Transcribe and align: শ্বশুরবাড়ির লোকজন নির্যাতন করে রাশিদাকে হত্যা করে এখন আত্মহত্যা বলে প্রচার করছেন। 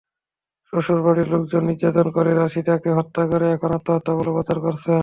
শ্বশুরবাড়ির 0.73 1.27
লোকজন 1.29 1.61
নির্যাতন 1.65 2.07
করে 2.11 2.31
রাশিদাকে 2.33 2.89
হত্যা 2.97 3.23
করে 3.25 3.45
এখন 3.51 3.69
আত্মহত্যা 3.71 4.13
বলে 4.15 4.31
প্রচার 4.31 4.57
করছেন। 4.59 4.99